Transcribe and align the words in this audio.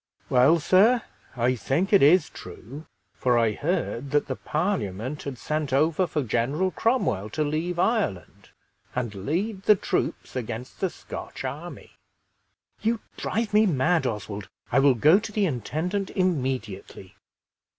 "Well, 0.31 0.57
sir, 0.59 1.03
I 1.37 1.53
think 1.55 1.93
it 1.93 2.01
is 2.01 2.27
true, 2.27 2.87
for 3.13 3.37
I 3.37 3.51
heard 3.51 4.09
that 4.09 4.25
the 4.25 4.35
Parliament 4.35 5.21
had 5.21 5.37
sent 5.37 5.71
over 5.71 6.07
for 6.07 6.23
General 6.23 6.71
Cromwell 6.71 7.29
to 7.29 7.43
leave 7.43 7.77
Ireland, 7.77 8.49
and 8.95 9.13
lead 9.13 9.61
the 9.65 9.75
troops 9.75 10.35
against 10.35 10.79
the 10.79 10.89
Scotch 10.89 11.43
army." 11.43 11.91
"You 12.81 12.99
drive 13.15 13.53
me 13.53 13.67
mad, 13.67 14.07
Oswald! 14.07 14.49
I 14.71 14.79
will 14.79 14.95
go 14.95 15.19
to 15.19 15.31
the 15.31 15.45
intendant 15.45 16.09
immediately!" 16.09 17.13